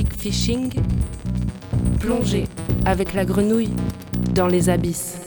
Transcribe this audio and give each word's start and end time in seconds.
Kick 0.00 0.14
Fishing, 0.14 0.72
plongez 1.98 2.46
avec 2.86 3.12
la 3.12 3.26
grenouille 3.26 3.74
dans 4.34 4.46
les 4.46 4.70
abysses. 4.70 5.18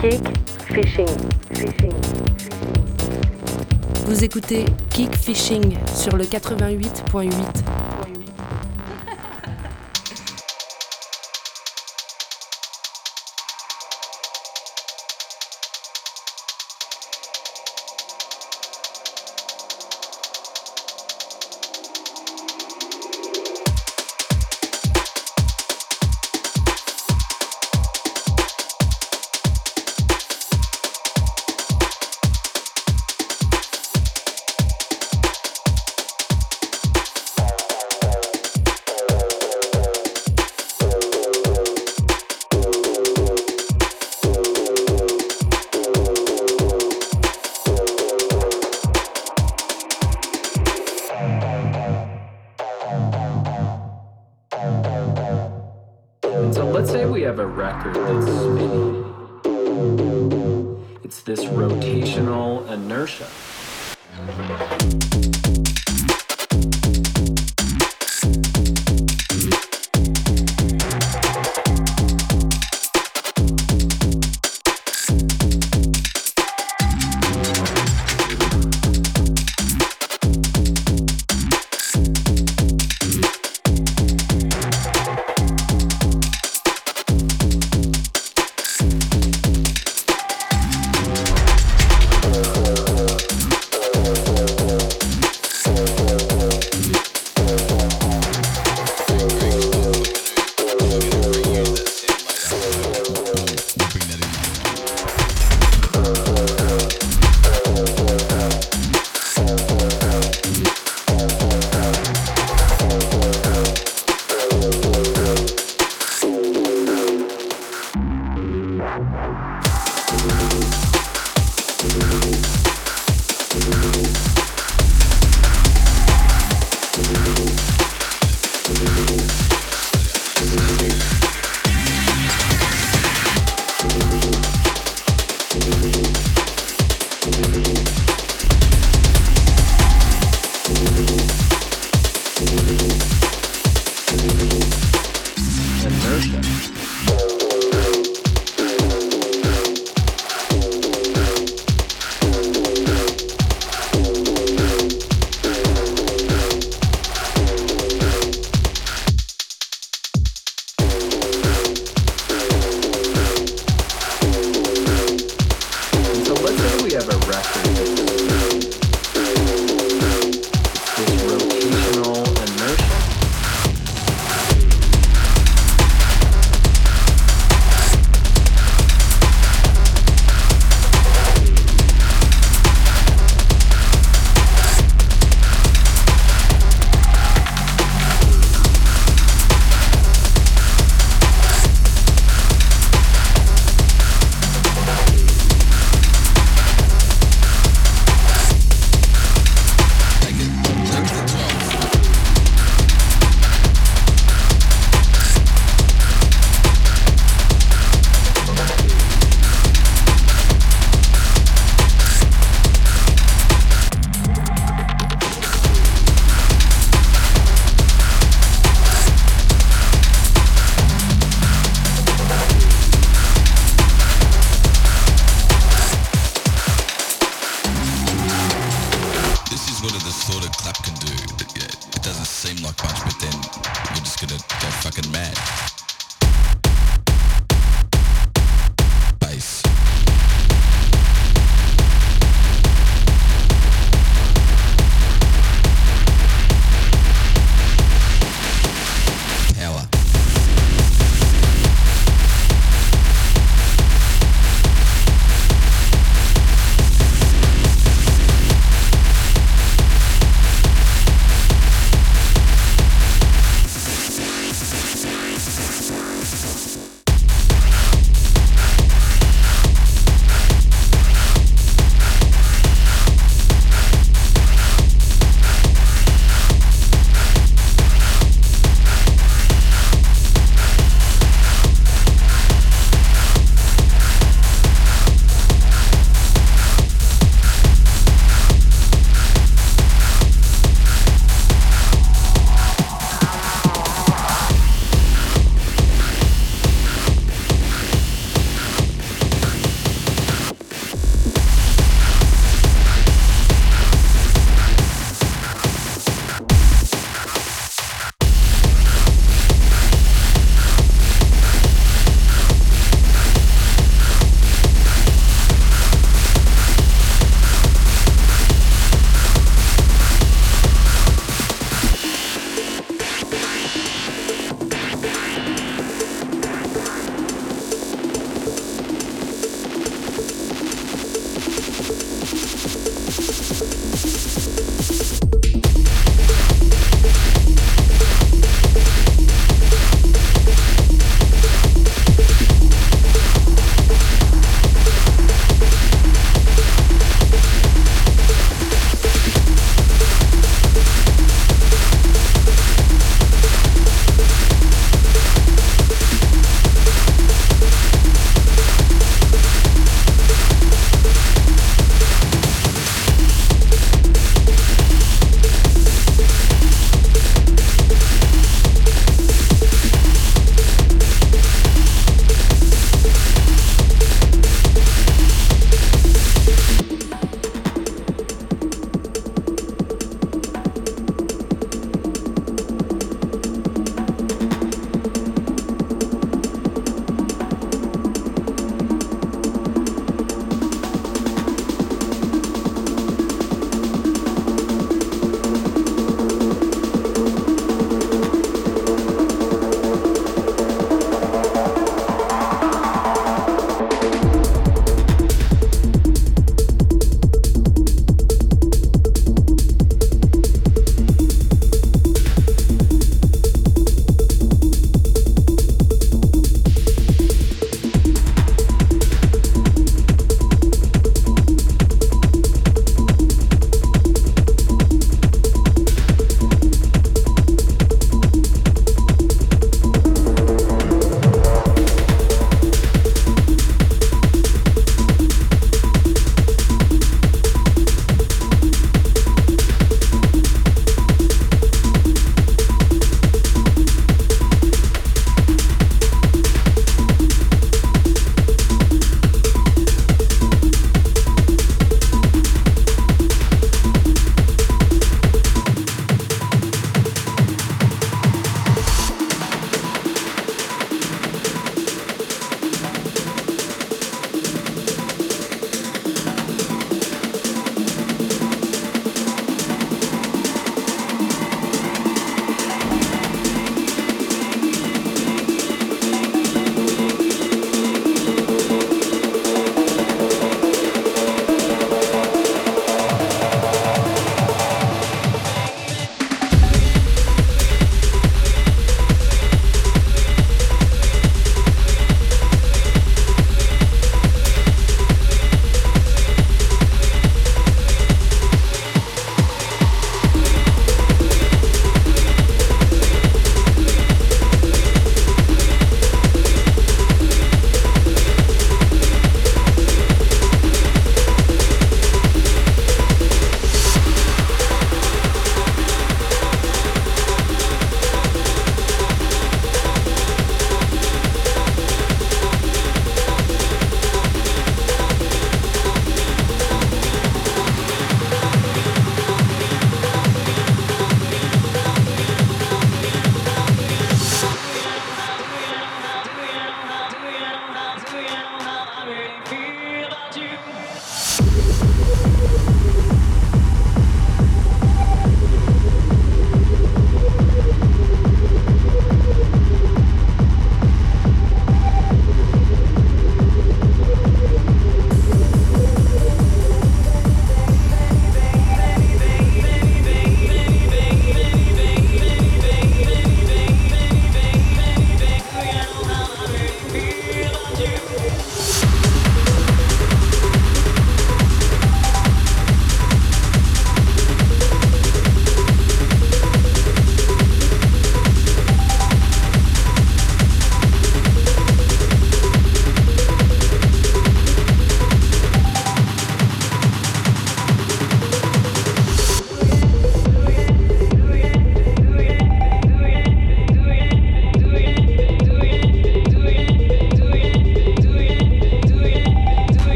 Kick 0.00 0.22
Fishing. 0.68 1.08
Fishing. 1.52 1.92
Vous 4.06 4.22
écoutez 4.22 4.66
Kick 4.90 5.16
Fishing 5.16 5.76
sur 5.92 6.16
le 6.16 6.22
88.8. 6.22 7.32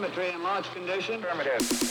Telemetry 0.00 0.30
and 0.30 0.42
launch 0.42 0.72
condition. 0.72 1.22
Affirmative. 1.22 1.90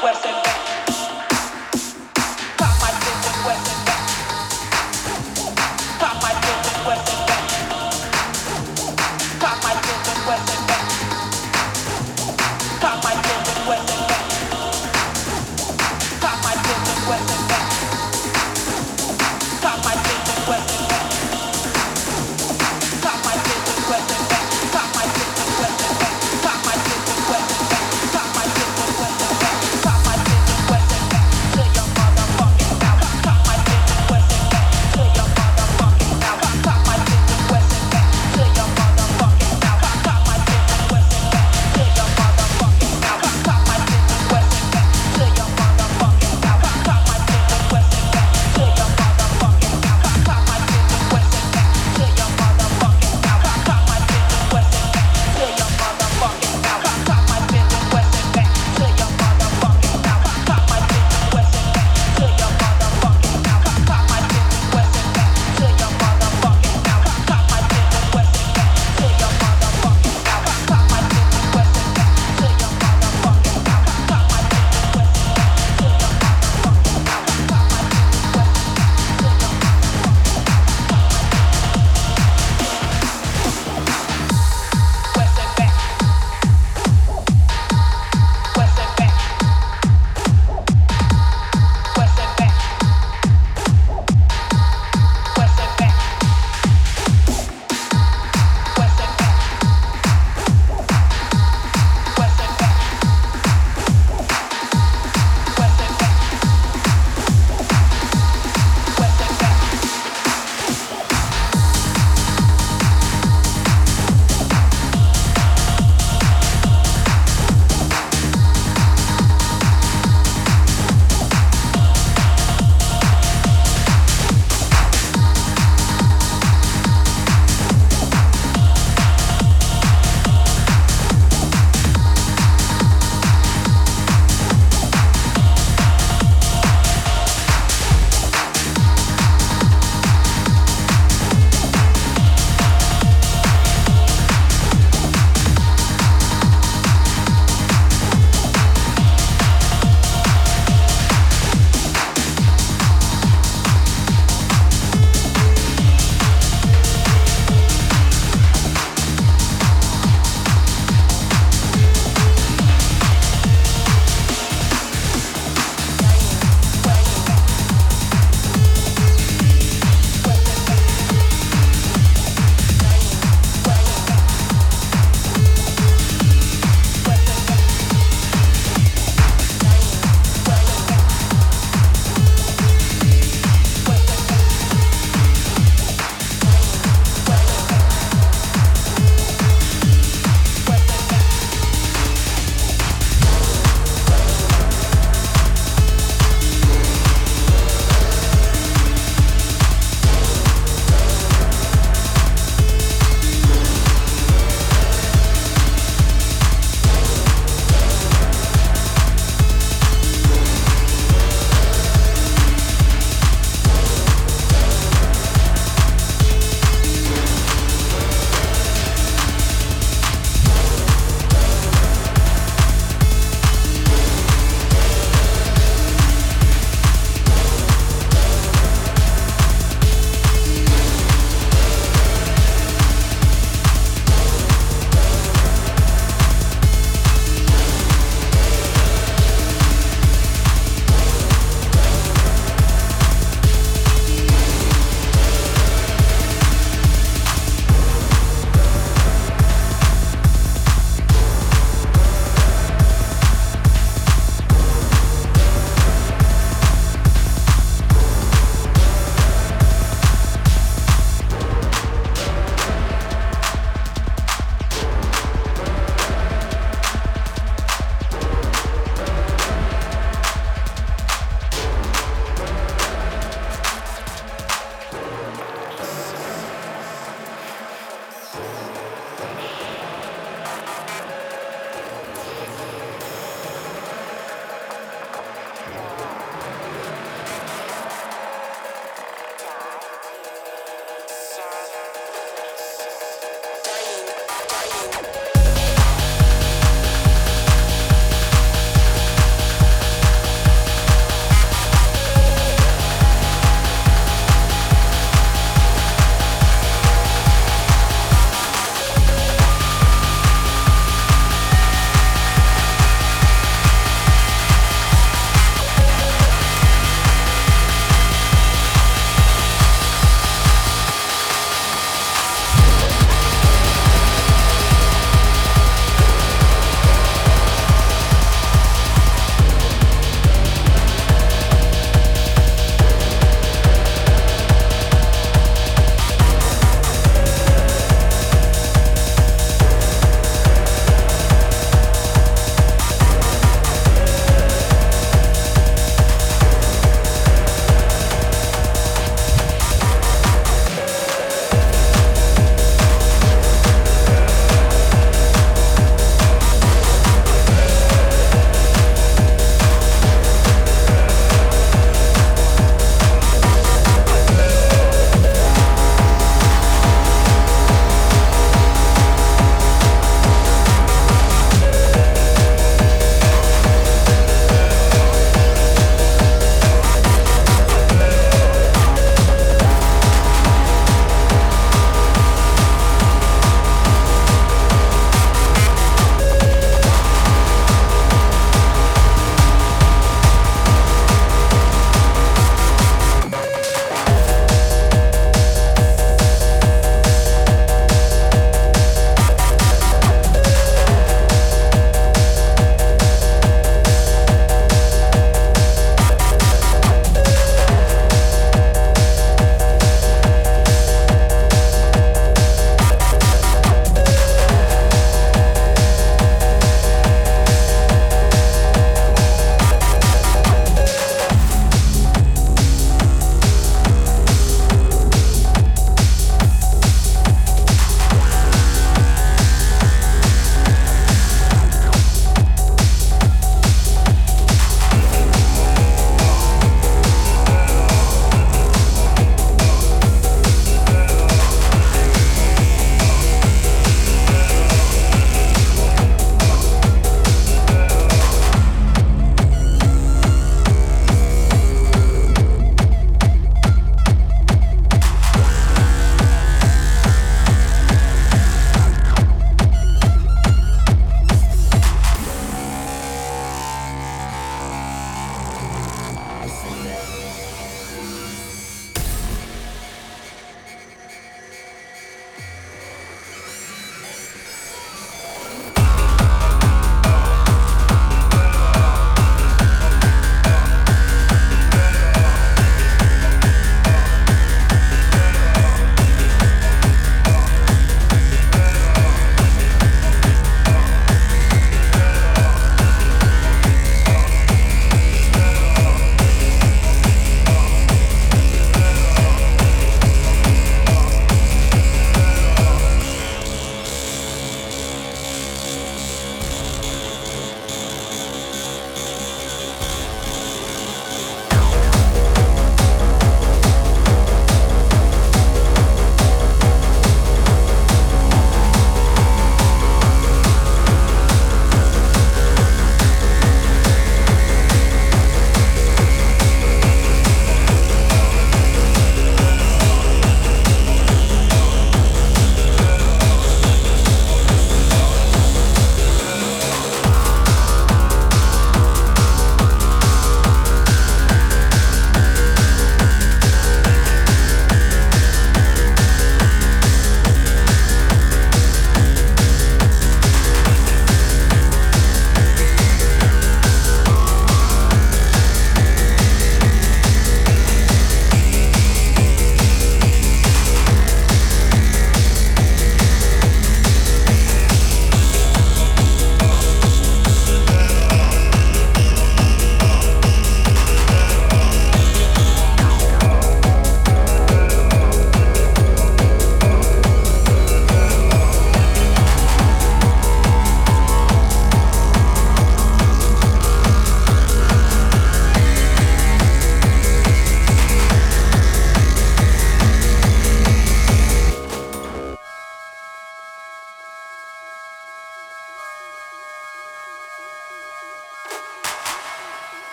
fuerza 0.00 0.28
en 0.28 0.67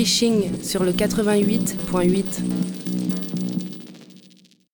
Fishing 0.00 0.62
sur 0.62 0.82
le 0.82 0.92
88.8. 0.92 2.59